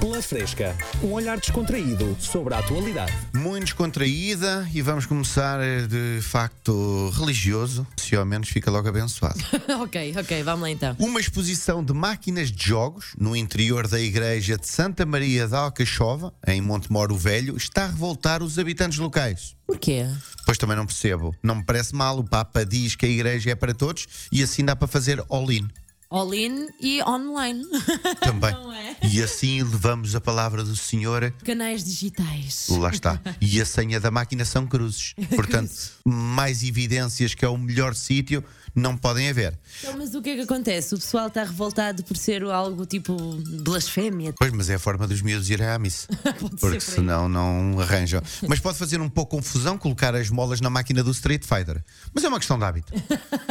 Pela 0.00 0.22
Fresca, 0.22 0.76
um 1.02 1.12
olhar 1.12 1.40
descontraído 1.40 2.16
sobre 2.20 2.54
a 2.54 2.60
atualidade. 2.60 3.12
Muito 3.34 3.64
descontraída 3.64 4.68
e 4.72 4.80
vamos 4.80 5.06
começar 5.06 5.60
eh, 5.60 5.88
de 5.88 6.22
facto 6.22 7.10
religioso, 7.18 7.84
se 7.96 8.14
ao 8.14 8.24
menos 8.24 8.48
fica 8.48 8.70
logo 8.70 8.88
abençoado. 8.88 9.40
ok, 9.82 10.14
ok, 10.16 10.42
vamos 10.44 10.62
lá 10.62 10.70
então. 10.70 10.94
Uma 11.00 11.18
exposição 11.18 11.82
de 11.82 11.92
máquinas 11.92 12.52
de 12.52 12.64
jogos 12.64 13.12
no 13.18 13.34
interior 13.34 13.88
da 13.88 13.98
igreja 13.98 14.56
de 14.56 14.68
Santa 14.68 15.04
Maria 15.04 15.48
da 15.48 15.58
Alcachova, 15.58 16.32
em 16.46 16.60
Montemoro 16.60 17.16
Velho, 17.16 17.56
está 17.56 17.84
a 17.84 17.88
revoltar 17.88 18.40
os 18.40 18.56
habitantes 18.56 18.98
locais. 18.98 19.56
Porquê? 19.66 20.06
Pois 20.46 20.56
também 20.56 20.76
não 20.76 20.86
percebo. 20.86 21.34
Não 21.42 21.56
me 21.56 21.64
parece 21.64 21.92
mal. 21.94 22.18
O 22.18 22.24
Papa 22.24 22.64
diz 22.64 22.94
que 22.94 23.04
a 23.04 23.08
igreja 23.08 23.50
é 23.50 23.54
para 23.56 23.74
todos 23.74 24.06
e 24.30 24.44
assim 24.44 24.64
dá 24.64 24.76
para 24.76 24.86
fazer 24.86 25.22
all-in. 25.28 25.68
All-in 26.10 26.68
e 26.80 27.02
online. 27.02 27.62
Também. 28.20 28.50
Não 28.52 28.72
é? 28.72 28.96
E 29.02 29.22
assim 29.22 29.62
levamos 29.62 30.14
a 30.14 30.20
palavra 30.20 30.64
do 30.64 30.74
Senhor. 30.74 31.34
Canais 31.44 31.84
digitais. 31.84 32.66
Lá 32.70 32.88
está. 32.88 33.20
E 33.40 33.60
a 33.60 33.66
senha 33.66 34.00
da 34.00 34.10
máquina 34.10 34.44
são 34.46 34.66
cruzes. 34.66 35.14
Portanto, 35.36 35.70
mais 36.04 36.62
evidências 36.62 37.34
que 37.34 37.44
é 37.44 37.48
o 37.48 37.58
melhor 37.58 37.94
sítio 37.94 38.42
não 38.74 38.96
podem 38.96 39.28
haver. 39.28 39.58
Então, 39.80 39.98
mas 39.98 40.14
o 40.14 40.22
que 40.22 40.30
é 40.30 40.36
que 40.36 40.42
acontece? 40.42 40.94
O 40.94 40.98
pessoal 40.98 41.28
está 41.28 41.42
revoltado 41.42 42.02
por 42.04 42.16
ser 42.16 42.42
algo 42.44 42.86
tipo 42.86 43.16
blasfémia. 43.62 44.32
Pois, 44.38 44.52
mas 44.52 44.70
é 44.70 44.74
a 44.74 44.78
forma 44.78 45.06
dos 45.06 45.20
miúdos 45.20 45.50
irem 45.50 45.66
à 45.66 45.78
missa. 45.78 46.06
Porque 46.60 46.80
senão 46.80 47.28
não 47.28 47.80
arranjam. 47.80 48.22
Mas 48.46 48.60
pode 48.60 48.78
fazer 48.78 49.00
um 49.00 49.08
pouco 49.08 49.36
confusão 49.36 49.76
colocar 49.76 50.14
as 50.14 50.30
molas 50.30 50.60
na 50.60 50.70
máquina 50.70 51.02
do 51.02 51.10
Street 51.10 51.44
Fighter. 51.44 51.82
Mas 52.14 52.24
é 52.24 52.28
uma 52.28 52.38
questão 52.38 52.58
de 52.58 52.64
hábito. 52.64 52.92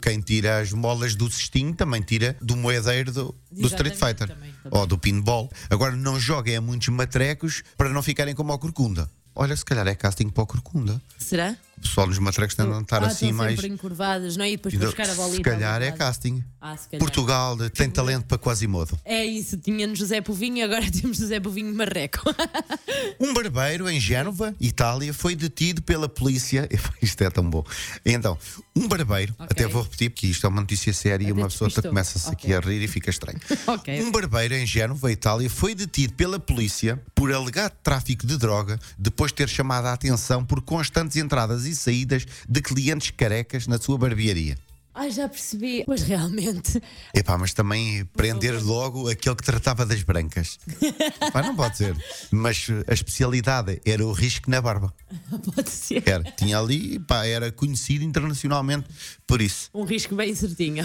Quem 0.00 0.20
tira 0.20 0.60
as 0.60 0.72
molas 0.72 1.14
do 1.14 1.30
cestinho 1.30 1.74
também 1.74 2.00
tira 2.00 2.36
do 2.40 2.56
moedeiro 2.56 3.12
do, 3.12 3.34
do 3.50 3.66
Street 3.66 3.94
Fighter. 3.94 4.28
também, 4.28 4.52
também. 4.62 4.78
Ou 4.80 4.86
do 4.86 4.98
pinball. 4.98 5.50
Agora 5.70 5.96
não 5.96 6.18
joguem 6.18 6.56
a 6.56 6.60
muitos 6.60 6.88
matrecos 6.88 7.62
para 7.76 7.88
não 7.88 8.02
ficarem 8.02 8.34
como 8.34 8.52
ao 8.52 8.58
Corcunda. 8.58 9.10
Olha, 9.34 9.56
se 9.56 9.64
calhar 9.64 9.86
é 9.86 9.94
casting 9.94 10.28
para 10.28 10.42
o 10.42 10.46
Corcunda. 10.46 11.00
Será? 11.18 11.56
O 11.78 11.80
pessoal 11.80 12.06
nos 12.08 12.18
matrecos 12.18 12.54
tentam 12.56 12.80
estar 12.80 13.02
ah, 13.02 13.06
assim 13.06 13.26
estão 13.30 13.36
mais. 13.38 13.62
encurvadas, 13.64 14.36
não 14.36 14.44
é? 14.44 14.50
E 14.50 14.56
depois 14.56 14.74
E 14.74 14.78
buscar 14.78 15.08
a 15.08 15.14
bolinha. 15.14 15.36
Se 15.36 15.42
calhar 15.42 15.80
é 15.82 15.92
casting. 15.92 16.42
Ah, 16.60 16.76
calhar. 16.76 16.98
Portugal 16.98 17.56
de- 17.56 17.70
tem 17.70 17.88
talento 17.88 18.24
para 18.26 18.36
Quasimodo. 18.38 18.98
É 19.04 19.24
isso, 19.24 19.56
tínhamos 19.56 19.98
José 19.98 20.20
Povinho, 20.20 20.64
agora 20.64 20.84
temos 20.90 21.18
José 21.18 21.38
Povinho 21.40 21.72
Marreco. 21.74 22.18
Um 23.20 23.32
barbeiro 23.32 23.88
em 23.88 24.00
Génova, 24.00 24.54
Itália, 24.60 25.12
foi 25.14 25.34
detido 25.36 25.82
pela 25.82 26.08
polícia. 26.08 26.68
Isto 27.00 27.22
é 27.22 27.30
tão 27.30 27.48
bom. 27.48 27.64
Então, 28.04 28.36
um 28.74 28.88
barbeiro, 28.88 29.32
Ok. 29.38 29.46
até 29.50 29.66
vou 29.66 29.82
repetir 29.82 30.10
porque 30.10 30.26
isto 30.26 30.44
é 30.46 30.48
uma 30.48 30.60
notícia 30.60 30.92
séria 30.92 31.26
e 31.26 31.32
uma 31.32 31.48
pessoa 31.48 31.70
começa-se 31.70 32.28
aqui 32.30 32.46
Ok. 32.52 32.56
a 32.56 32.60
rir 32.60 32.82
e 32.82 32.88
fica 32.88 33.10
estranho. 33.10 33.38
Ok. 33.66 34.02
Um 34.02 34.10
barbeiro 34.10 34.54
em 34.54 34.66
Génova, 34.66 35.10
Itália, 35.12 35.48
foi 35.50 35.74
detido 35.74 36.12
pela 36.14 36.38
polícia 36.38 37.00
por 37.14 37.32
alegado 37.32 37.72
tráfico 37.82 38.26
de 38.26 38.36
droga 38.36 38.78
depois 38.98 39.30
de 39.32 39.36
ter 39.36 39.48
chamado 39.48 39.86
a 39.86 39.92
atenção 39.92 40.44
por 40.44 40.60
constantes 40.62 41.16
entradas 41.16 41.66
e 41.68 41.76
saídas 41.76 42.26
de 42.48 42.60
clientes 42.60 43.10
carecas 43.10 43.66
na 43.66 43.78
sua 43.78 43.96
barbearia. 43.96 44.56
Ai, 44.98 45.12
já 45.12 45.28
percebi. 45.28 45.84
Pois 45.86 46.02
realmente. 46.02 46.82
Epá, 47.14 47.38
mas 47.38 47.54
também 47.54 48.04
prender 48.16 48.60
logo 48.60 49.08
aquele 49.08 49.36
que 49.36 49.44
tratava 49.44 49.86
das 49.86 50.02
brancas. 50.02 50.58
Pá, 51.32 51.40
não 51.40 51.54
pode 51.54 51.76
ser. 51.76 51.96
Mas 52.32 52.66
eh, 52.68 52.84
a 52.88 52.94
especialidade 52.94 53.80
era 53.84 54.04
o 54.04 54.10
risco 54.10 54.50
na 54.50 54.60
barba. 54.60 54.92
Pode 55.54 55.70
ser. 55.70 56.02
Era, 56.04 56.24
tinha 56.24 56.58
ali, 56.58 56.98
pá, 56.98 57.24
era 57.24 57.52
conhecido 57.52 58.02
internacionalmente 58.02 58.88
por 59.24 59.40
isso. 59.40 59.70
Um 59.72 59.84
risco 59.84 60.16
bem 60.16 60.34
certinho. 60.34 60.84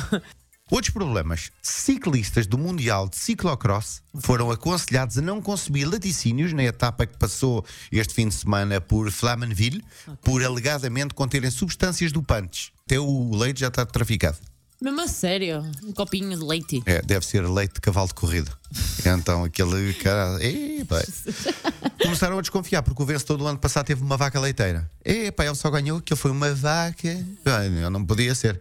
Outros 0.73 0.91
problemas. 0.91 1.51
Ciclistas 1.61 2.47
do 2.47 2.57
Mundial 2.57 3.07
de 3.07 3.15
Ciclocross 3.15 4.01
foram 4.21 4.49
aconselhados 4.49 5.19
a 5.19 5.21
não 5.21 5.39
consumir 5.39 5.85
laticínios 5.85 6.51
na 6.51 6.63
etapa 6.63 7.05
que 7.05 7.15
passou 7.15 7.63
este 7.91 8.15
fim 8.15 8.27
de 8.27 8.33
semana 8.33 8.81
por 8.81 9.11
Flamanville, 9.11 9.83
por 10.23 10.43
alegadamente 10.43 11.13
conterem 11.13 11.51
substâncias 11.51 12.11
dopantes. 12.11 12.71
Até 12.87 12.99
o 12.99 13.35
leite 13.35 13.59
já 13.59 13.67
está 13.67 13.85
traficado. 13.85 14.39
Mesmo 14.81 14.99
a 14.99 15.07
sério, 15.07 15.63
um 15.83 15.93
copinho 15.93 16.35
de 16.35 16.43
leite. 16.43 16.81
É, 16.87 17.03
deve 17.03 17.23
ser 17.23 17.47
leite 17.47 17.75
de 17.75 17.81
cavalo 17.81 18.07
de 18.07 18.15
corrida. 18.15 18.51
Então 19.05 19.43
aquele 19.43 19.93
cara. 19.95 20.43
Epa. 20.43 21.03
Começaram 22.01 22.39
a 22.39 22.41
desconfiar, 22.41 22.81
porque 22.81 23.03
o 23.03 23.05
vencedor 23.05 23.37
do 23.37 23.45
ano 23.45 23.59
passado 23.59 23.85
teve 23.85 24.01
uma 24.01 24.17
vaca 24.17 24.39
leiteira. 24.39 24.89
Epá, 25.05 25.45
ele 25.45 25.55
só 25.55 25.69
ganhou 25.69 26.01
que 26.01 26.15
foi 26.15 26.31
uma 26.31 26.51
vaca. 26.55 27.23
Não, 27.45 27.91
não 27.91 28.05
podia 28.05 28.33
ser. 28.33 28.59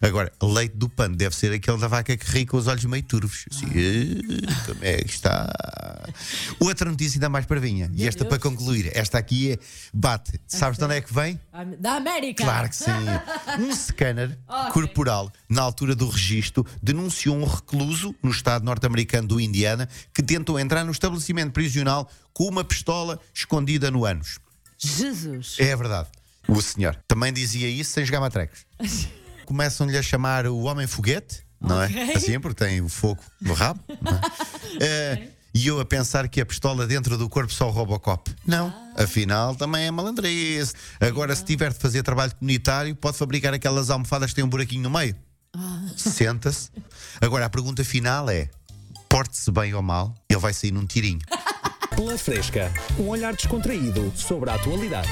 Agora, 0.00 0.32
leite 0.42 0.76
do 0.76 0.88
pano 0.88 1.16
deve 1.16 1.34
ser 1.34 1.52
aquele 1.52 1.78
da 1.78 1.88
vaca 1.88 2.16
que 2.16 2.30
ri 2.30 2.46
com 2.46 2.56
os 2.56 2.66
olhos 2.66 2.84
meio 2.84 3.02
turvos. 3.02 3.44
Assim, 3.50 3.66
"Eh, 3.74 4.64
como 4.66 4.78
é 4.84 4.98
que 4.98 5.10
está? 5.10 5.50
Outra 6.60 6.88
notícia 6.90 7.16
ainda 7.18 7.28
mais 7.28 7.46
parvinha. 7.46 7.90
E 7.94 8.06
esta 8.06 8.24
Deus. 8.24 8.28
para 8.30 8.38
concluir. 8.50 8.90
Esta 8.96 9.18
aqui 9.18 9.52
é. 9.52 9.58
Bate. 9.92 10.40
Sabes 10.46 10.78
de 10.78 10.84
onde 10.84 10.94
é 10.96 11.00
que 11.00 11.12
vem? 11.12 11.38
Da 11.78 11.94
América! 11.96 12.44
Claro 12.44 12.68
que 12.68 12.76
sim. 12.76 12.90
Um 13.58 13.74
scanner 13.74 14.38
corporal, 14.72 15.32
na 15.48 15.62
altura 15.62 15.94
do 15.94 16.08
registro, 16.08 16.64
denunciou 16.82 17.36
um 17.36 17.44
recluso 17.44 18.14
no 18.22 18.30
estado 18.30 18.64
norte-americano 18.64 19.26
do 19.28 19.40
Indiana 19.40 19.88
que 20.14 20.22
tentou 20.22 20.58
entrar 20.58 20.84
no 20.84 20.92
estabelecimento 20.92 21.52
prisional 21.52 22.10
com 22.32 22.44
uma 22.44 22.62
pistola 22.64 23.18
escondida 23.34 23.90
no 23.90 24.04
ânus. 24.04 24.38
Jesus! 24.78 25.56
É 25.58 25.74
verdade. 25.74 26.08
O 26.46 26.62
senhor 26.62 26.96
também 27.06 27.32
dizia 27.32 27.68
isso 27.68 27.90
sem 27.92 28.04
jogar 28.04 28.20
matrecos. 28.20 28.64
Começam-lhe 29.48 29.96
a 29.96 30.02
chamar 30.02 30.46
o 30.46 30.58
homem 30.64 30.86
foguete, 30.86 31.42
não 31.58 31.82
Ok. 31.82 31.96
é? 31.98 32.12
Assim, 32.18 32.38
porque 32.38 32.62
tem 32.66 32.82
o 32.82 32.88
fogo 32.90 33.22
no 33.40 33.54
rabo. 33.54 33.80
é? 33.88 33.94
Eh, 34.78 35.28
E 35.54 35.66
eu 35.68 35.80
a 35.80 35.86
pensar 35.86 36.28
que 36.28 36.38
a 36.38 36.44
pistola 36.44 36.86
dentro 36.86 37.16
do 37.16 37.30
corpo 37.30 37.50
só 37.50 37.66
o 37.66 37.70
Robocop. 37.70 38.30
Não, 38.46 38.70
afinal 38.94 39.54
também 39.56 39.86
é 39.86 39.90
malandrice. 39.90 40.74
Agora, 41.00 41.34
se 41.34 41.42
tiver 41.46 41.72
de 41.72 41.78
fazer 41.78 42.02
trabalho 42.02 42.34
comunitário, 42.36 42.94
pode 42.94 43.16
fabricar 43.16 43.54
aquelas 43.54 43.88
almofadas 43.88 44.28
que 44.30 44.36
têm 44.36 44.44
um 44.44 44.48
buraquinho 44.50 44.82
no 44.82 44.90
meio. 44.90 45.16
Senta-se. 45.96 46.68
Agora, 47.18 47.46
a 47.46 47.48
pergunta 47.48 47.82
final 47.82 48.28
é: 48.28 48.50
porte-se 49.08 49.50
bem 49.50 49.72
ou 49.72 49.80
mal, 49.82 50.14
ele 50.28 50.38
vai 50.38 50.52
sair 50.52 50.72
num 50.72 50.84
tirinho. 50.84 51.20
Pela 51.96 52.18
Fresca, 52.18 52.70
um 52.98 53.08
olhar 53.08 53.34
descontraído 53.34 54.12
sobre 54.14 54.50
a 54.50 54.54
atualidade. 54.56 55.08